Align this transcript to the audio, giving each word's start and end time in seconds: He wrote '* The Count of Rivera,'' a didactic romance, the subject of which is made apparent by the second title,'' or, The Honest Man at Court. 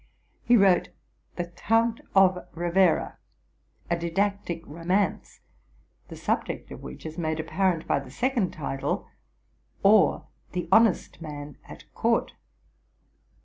He 0.43 0.57
wrote 0.57 0.89
'* 1.13 1.35
The 1.37 1.45
Count 1.49 2.01
of 2.15 2.47
Rivera,'' 2.55 3.19
a 3.87 3.95
didactic 3.95 4.65
romance, 4.65 5.41
the 6.07 6.15
subject 6.15 6.71
of 6.71 6.81
which 6.81 7.05
is 7.05 7.19
made 7.19 7.39
apparent 7.39 7.85
by 7.87 7.99
the 7.99 8.09
second 8.09 8.49
title,'' 8.49 9.07
or, 9.93 10.25
The 10.53 10.67
Honest 10.71 11.21
Man 11.21 11.59
at 11.65 11.83
Court. 11.93 12.33